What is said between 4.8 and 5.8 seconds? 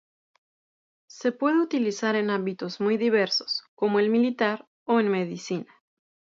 o en medicina.